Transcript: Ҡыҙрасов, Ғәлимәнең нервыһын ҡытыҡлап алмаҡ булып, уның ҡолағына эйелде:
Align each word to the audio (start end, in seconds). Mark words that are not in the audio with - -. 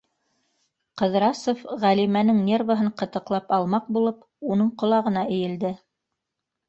Ҡыҙрасов, 1.01 1.59
Ғәлимәнең 1.83 2.39
нервыһын 2.49 2.89
ҡытыҡлап 3.01 3.55
алмаҡ 3.61 3.93
булып, 3.99 4.27
уның 4.55 4.73
ҡолағына 4.85 5.27
эйелде: 5.37 5.73